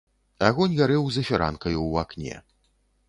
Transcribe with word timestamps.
Агонь 0.47 0.77
гарэў 0.79 1.05
за 1.17 1.21
фіранкаю 1.29 1.75
ў 1.89 2.07
акне. 2.07 2.35